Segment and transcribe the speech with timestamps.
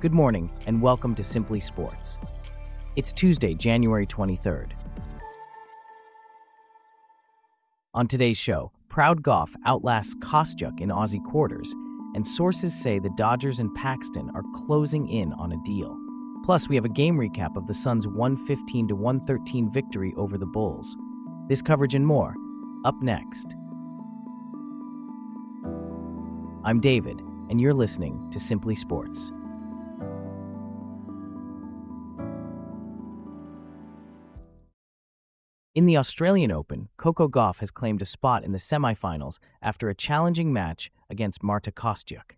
[0.00, 2.20] Good morning, and welcome to Simply Sports.
[2.94, 4.70] It's Tuesday, January 23rd.
[7.94, 11.74] On today's show, Proud Gauff outlasts Kostyuk in Aussie quarters,
[12.14, 15.98] and sources say the Dodgers and Paxton are closing in on a deal.
[16.44, 20.96] Plus, we have a game recap of the Suns' 115 113 victory over the Bulls.
[21.48, 22.36] This coverage and more,
[22.84, 23.56] up next.
[26.62, 27.20] I'm David,
[27.50, 29.32] and you're listening to Simply Sports.
[35.74, 39.94] In the Australian Open, Coco Gauff has claimed a spot in the semifinals after a
[39.94, 42.32] challenging match against Marta Kostyuk.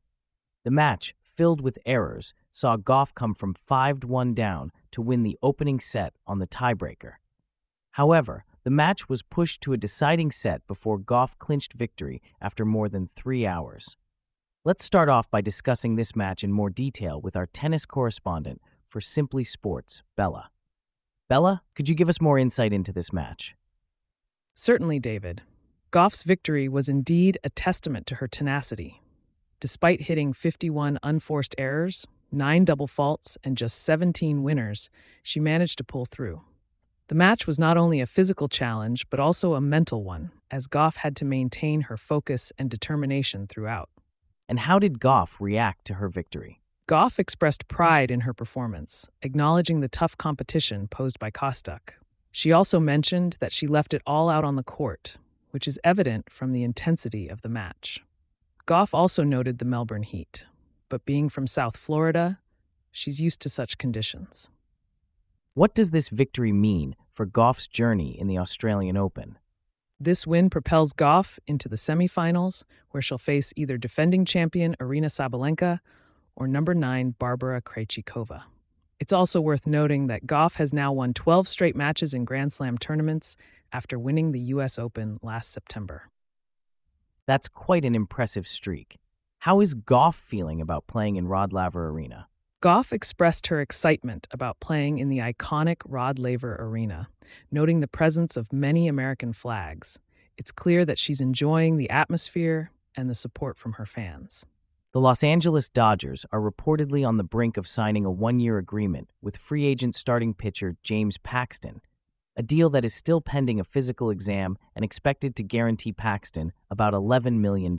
[0.64, 5.38] The match, filled with errors, saw Gauff come from 5 1 down to win the
[5.42, 7.14] opening set on the tiebreaker.
[7.92, 12.88] However, the match was pushed to a deciding set before Gauff clinched victory after more
[12.88, 13.96] than three hours.
[14.64, 19.00] Let's start off by discussing this match in more detail with our tennis correspondent for
[19.00, 20.50] Simply Sports, Bella.
[21.30, 23.54] Bella, could you give us more insight into this match?
[24.52, 25.42] Certainly, David.
[25.92, 29.00] Gauff's victory was indeed a testament to her tenacity.
[29.60, 34.90] Despite hitting 51 unforced errors, 9 double faults, and just 17 winners,
[35.22, 36.40] she managed to pull through.
[37.06, 40.96] The match was not only a physical challenge, but also a mental one, as Gauff
[40.96, 43.88] had to maintain her focus and determination throughout.
[44.48, 46.60] And how did Gauff react to her victory?
[46.90, 47.68] Gauff expressed mm.
[47.68, 51.90] pride in her performance, acknowledging the tough competition posed by Kostyuk.
[52.32, 55.16] She also mentioned that she left it all out on the court,
[55.52, 58.00] which is evident from the intensity of the match.
[58.66, 60.44] Gauff also noted the Melbourne heat,
[60.88, 62.40] but being from South Florida,
[62.90, 64.50] she's used to such conditions.
[65.54, 69.38] What does this victory mean for Gauff's journey in the Australian Open?
[70.00, 75.78] This win propels Gauff into the semifinals, where she'll face either defending champion Aryna Sabalenka
[76.40, 78.42] or number 9 Barbara Krejcikova.
[78.98, 82.78] It's also worth noting that Gauff has now won 12 straight matches in Grand Slam
[82.78, 83.36] tournaments
[83.72, 86.08] after winning the US Open last September.
[87.26, 88.96] That's quite an impressive streak.
[89.40, 92.26] How is Gauff feeling about playing in Rod Laver Arena?
[92.62, 97.08] Gauff expressed her excitement about playing in the iconic Rod Laver Arena,
[97.50, 99.98] noting the presence of many American flags.
[100.36, 104.44] It's clear that she's enjoying the atmosphere and the support from her fans.
[104.92, 109.12] The Los Angeles Dodgers are reportedly on the brink of signing a one year agreement
[109.22, 111.80] with free agent starting pitcher James Paxton,
[112.36, 116.92] a deal that is still pending a physical exam and expected to guarantee Paxton about
[116.92, 117.78] $11 million.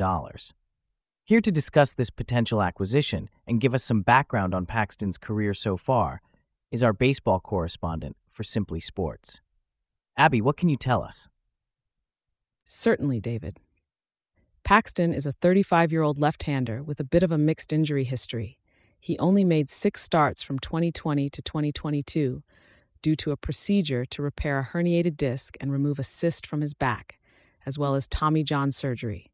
[1.25, 5.75] Here to discuss this potential acquisition and give us some background on Paxton's career so
[5.75, 6.21] far
[6.71, 9.41] is our baseball correspondent for Simply Sports.
[10.15, 11.27] Abby, what can you tell us?
[12.63, 13.59] Certainly, David.
[14.63, 18.03] Paxton is a 35 year old left hander with a bit of a mixed injury
[18.03, 18.57] history.
[18.99, 22.43] He only made six starts from 2020 to 2022
[23.01, 26.75] due to a procedure to repair a herniated disc and remove a cyst from his
[26.75, 27.19] back,
[27.65, 29.31] as well as Tommy John surgery.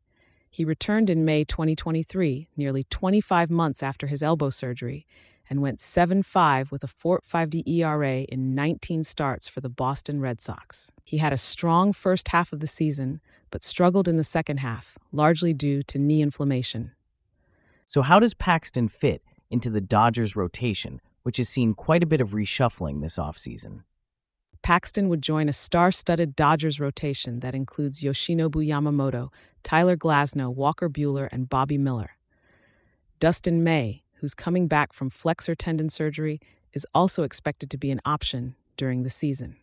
[0.49, 5.05] He returned in May 2023, nearly 25 months after his elbow surgery,
[5.49, 10.41] and went 7 5 with a 4.5D ERA in 19 starts for the Boston Red
[10.41, 10.91] Sox.
[11.03, 13.21] He had a strong first half of the season,
[13.51, 16.91] but struggled in the second half, largely due to knee inflammation.
[17.85, 22.21] So, how does Paxton fit into the Dodgers' rotation, which has seen quite a bit
[22.21, 23.83] of reshuffling this offseason?
[24.61, 29.29] Paxton would join a star studded Dodgers rotation that includes Yoshinobu Yamamoto,
[29.63, 32.11] Tyler Glasnow, Walker Buehler, and Bobby Miller.
[33.19, 36.39] Dustin May, who's coming back from flexor tendon surgery,
[36.73, 39.55] is also expected to be an option during the season.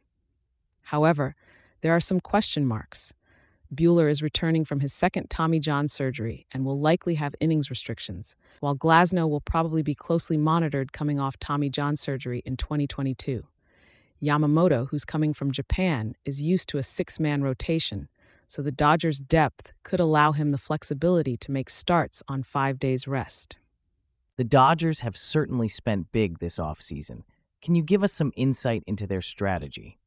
[0.85, 1.35] However,
[1.83, 3.15] there are some question marks.
[3.75, 8.35] Buehler is returning from his second Tommy John surgery and will likely have innings restrictions,
[8.61, 13.47] while Glasnow will probably be closely monitored coming off Tommy John surgery in 2022.
[14.23, 18.09] Yamamoto, who's coming from Japan, is used to a six man rotation,
[18.47, 23.07] so the Dodgers' depth could allow him the flexibility to make starts on five days'
[23.07, 23.59] rest.
[24.37, 27.23] The Dodgers have certainly spent big this offseason.
[27.63, 29.99] Can you give us some insight into their strategy?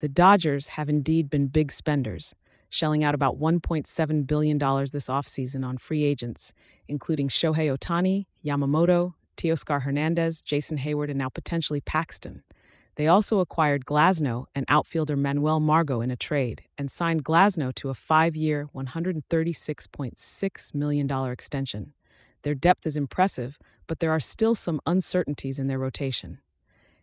[0.00, 2.34] The Dodgers have indeed been big spenders,
[2.72, 6.54] shelling out about $1.7 billion this offseason on free agents,
[6.88, 12.42] including Shohei Ohtani, Yamamoto, Teoscar Hernandez, Jason Heyward, and now potentially Paxton.
[12.94, 17.90] They also acquired Glasnow and outfielder Manuel Margot in a trade and signed Glasnow to
[17.90, 21.92] a five year, $136.6 million extension.
[22.40, 26.38] Their depth is impressive, but there are still some uncertainties in their rotation.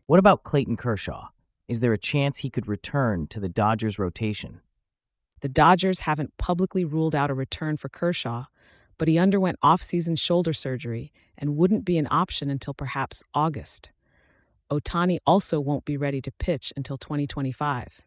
[0.07, 1.27] What about Clayton Kershaw?
[1.68, 4.62] Is there a chance he could return to the Dodgers rotation?
[5.41, 8.45] The Dodgers haven't publicly ruled out a return for Kershaw,
[8.97, 13.91] but he underwent off season shoulder surgery and wouldn't be an option until perhaps August.
[14.69, 18.01] Ohtani also won't be ready to pitch until 2025.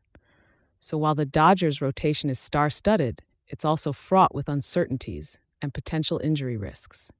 [0.79, 6.21] So while the Dodgers' rotation is star studded, it's also fraught with uncertainties and potential
[6.23, 7.11] injury risks.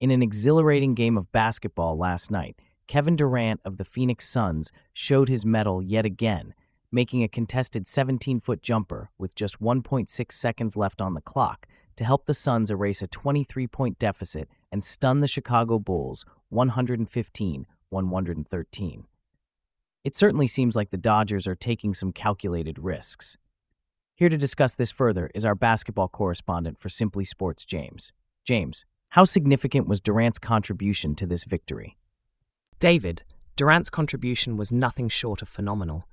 [0.00, 2.56] In an exhilarating game of basketball last night,
[2.86, 6.54] Kevin Durant of the Phoenix Suns showed his mettle yet again,
[6.90, 12.04] making a contested 17 foot jumper with just 1.6 seconds left on the clock to
[12.04, 19.04] help the Suns erase a 23 point deficit and stun the Chicago Bulls 115 113.
[20.04, 23.36] It certainly seems like the Dodgers are taking some calculated risks.
[24.14, 28.12] Here to discuss this further is our basketball correspondent for Simply Sports, James.
[28.44, 31.96] James, how significant was Durant's contribution to this victory?
[32.80, 33.22] David,
[33.56, 36.06] Durant's contribution was nothing short of phenomenal.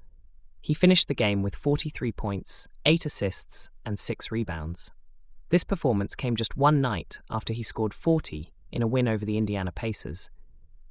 [0.66, 4.90] He finished the game with 43 points, 8 assists, and 6 rebounds.
[5.50, 9.38] This performance came just one night after he scored 40 in a win over the
[9.38, 10.32] Indiana Pacers.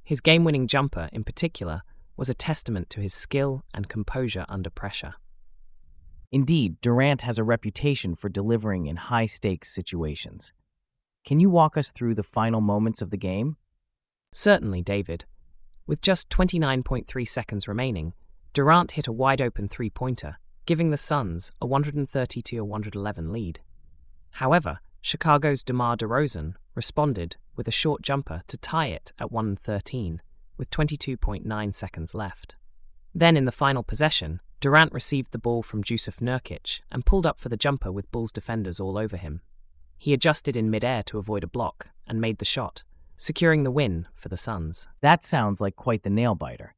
[0.05, 1.81] His game winning jumper, in particular,
[2.15, 5.15] was a testament to his skill and composure under pressure.
[6.31, 10.53] Indeed, Durant has a reputation for delivering in high stakes situations.
[11.25, 13.57] Can you walk us through the final moments of the game?
[14.31, 15.25] Certainly, David.
[15.85, 18.13] With just 29.3 seconds remaining,
[18.55, 23.59] Durant hit a wide open three pointer, giving the Suns a 130 111 lead.
[24.31, 30.21] However, Chicago's DeMar DeRozan responded with a short jumper to tie it at 113,
[30.55, 32.55] with 22.9 seconds left.
[33.13, 37.41] Then, in the final possession, Durant received the ball from Jusuf Nurkic and pulled up
[37.41, 39.41] for the jumper with Bulls defenders all over him.
[39.97, 42.85] He adjusted in midair to avoid a block and made the shot,
[43.17, 44.87] securing the win for the Suns.
[45.01, 46.73] That sounds like quite the nail biter.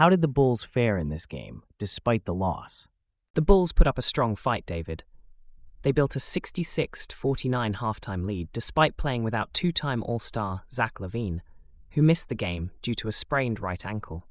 [0.00, 2.88] How did the Bulls fare in this game, despite the loss?
[3.34, 5.04] The Bulls put up a strong fight, David,
[5.82, 10.94] they built a 66 49 halftime lead despite playing without two time All Star Zach
[11.00, 11.40] LaVine,
[11.90, 14.26] who missed the game due to a sprained right ankle.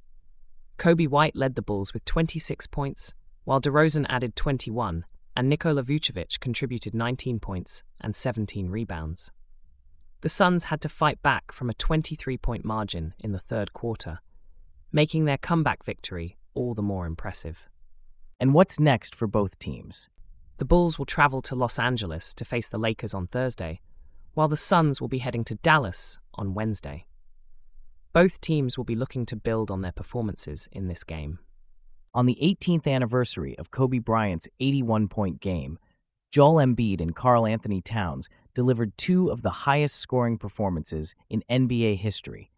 [0.80, 3.14] Coby White led the Bulls with 26 points,
[3.44, 5.06] while DeRozan added 21,
[5.36, 9.32] and Nikola Vucevic contributed 19 points and 17 rebounds.
[10.22, 14.22] The Suns had to fight back from a 23 point margin in the third quarter,
[14.92, 17.70] making their comeback victory all the more impressive.
[18.40, 20.10] And what's next for both teams?
[20.58, 23.80] The Bulls will travel to Los Angeles to face the Lakers on Thursday,
[24.34, 27.06] while the Suns will be heading to Dallas on Wednesday.
[28.14, 31.40] Both teams will be looking to build on their performances in this game.
[32.14, 35.78] On the 18th anniversary of Kobe Bryant's 81 point game,
[36.32, 42.52] Joel Embiid and Karl-Anthony Towns delivered two of the highest scoring performances in NBA history.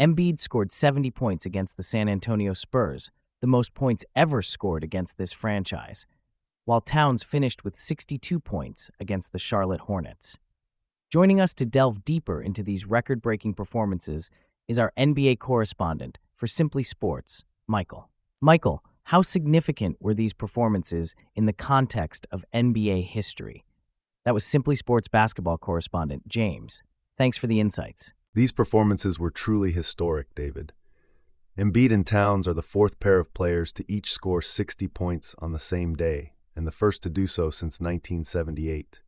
[0.00, 3.10] Embiid scored 70 points against the San Antonio Spurs,
[3.40, 6.06] the most points ever scored against this franchise
[6.64, 10.38] while Towns finished with 62 points against the Charlotte Hornets.
[11.10, 14.30] Joining us to delve deeper into these record breaking performances
[14.66, 18.08] is our NBA correspondent for Simply Sports, Michael.
[18.40, 23.64] Michael, how significant were these performances in the context of NBA history?
[24.24, 26.82] That was Simply Sports basketball correspondent James.
[27.16, 28.14] Thanks for the insights.
[28.34, 30.72] These performances were truly historic, David.
[31.56, 35.52] Embiid and Towns are the fourth pair of players to each score 60 points on
[35.52, 39.00] the same day, and the first to do so since 1978.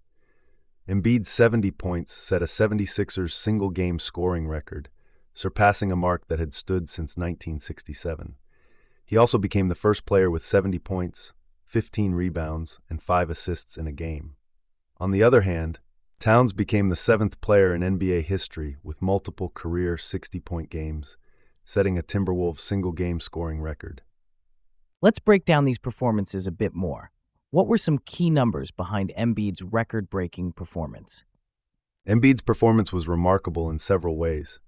[0.89, 4.89] Embiid's 70 points set a 76ers single game scoring record,
[5.35, 8.37] surpassing a mark that had stood since 1967.
[9.05, 11.33] He also became the first player with 70 points,
[11.65, 14.37] 15 rebounds, and 5 assists in a game.
[14.99, 15.81] On the other hand,
[16.19, 21.19] Towns became the seventh player in NBA history with multiple career 60 point games,
[21.65, 24.03] setting a Timberwolves single game scoring record.
[25.03, 27.11] Let's break down these performances a bit more.
[27.51, 31.25] What were some key numbers behind Embiid's record breaking performance?
[32.09, 34.59] Embiid's performance was remarkable in several ways.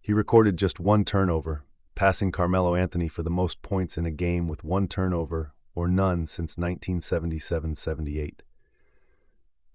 [0.00, 1.64] He recorded just one turnover,
[1.94, 6.26] passing Carmelo Anthony for the most points in a game with one turnover or none
[6.26, 8.42] since 1977 78.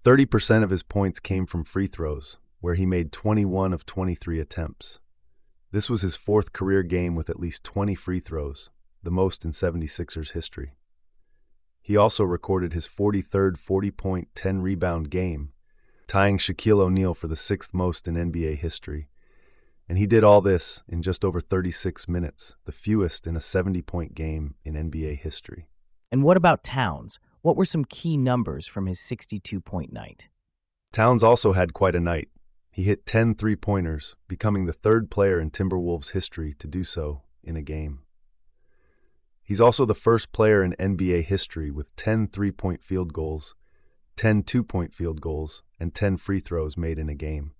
[0.04, 5.00] 30% of his points came from free throws, where he made 21 of 23 attempts.
[5.72, 8.70] This was his fourth career game with at least 20 free throws,
[9.02, 10.72] the most in 76ers history.
[11.82, 15.52] He also recorded his 43rd 40 point, 10 rebound game,
[16.08, 19.08] tying Shaquille O'Neal for the sixth most in NBA history.
[19.88, 23.82] And he did all this in just over 36 minutes, the fewest in a 70
[23.82, 25.68] point game in NBA history.
[26.10, 27.20] And what about Towns?
[27.46, 30.26] What were some key numbers from his 62 point night?
[30.92, 32.28] Towns also had quite a night.
[32.72, 37.22] He hit 10 three pointers, becoming the third player in Timberwolves history to do so
[37.44, 38.00] in a game.
[39.44, 43.54] He's also the first player in NBA history with 10 three point field goals,
[44.16, 47.52] 10 two point field goals, and 10 free throws made in a game.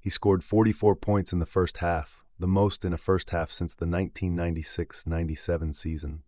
[0.00, 3.76] He scored 44 points in the first half, the most in a first half since
[3.76, 6.24] the 1996 97 season.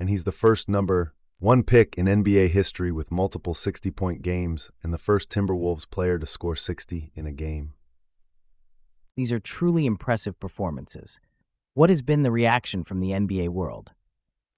[0.00, 4.70] And he's the first number one pick in NBA history with multiple 60 point games
[4.82, 7.74] and the first Timberwolves player to score 60 in a game.
[9.16, 11.20] These are truly impressive performances.
[11.74, 13.92] What has been the reaction from the NBA world?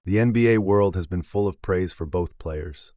[0.05, 2.93] The NBA world has been full of praise for both players.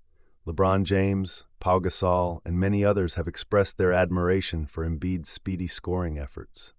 [0.47, 6.19] LeBron James, Pau Gasol, and many others have expressed their admiration for Embiid's speedy scoring
[6.19, 6.73] efforts.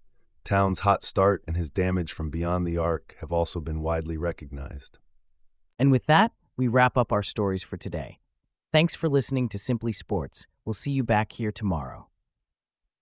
[0.45, 4.99] Towns' hot start and his damage from beyond the arc have also been widely recognized.
[5.77, 8.19] And with that, we wrap up our stories for today.
[8.71, 10.47] Thanks for listening to Simply Sports.
[10.65, 12.07] We'll see you back here tomorrow.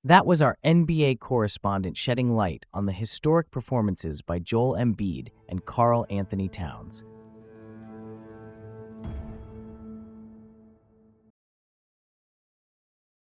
[0.04, 5.64] That was our NBA correspondent shedding light on the historic performances by Joel Embiid and
[5.64, 7.06] Karl Anthony Towns.